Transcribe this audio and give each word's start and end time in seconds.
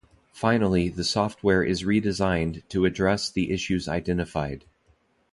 Finally 0.33 0.89
the 0.89 1.03
software 1.03 1.61
is 1.63 1.83
redesigned 1.83 2.67
to 2.69 2.85
address 2.85 3.29
the 3.29 3.51
issues 3.51 3.87
identified. 3.87 4.65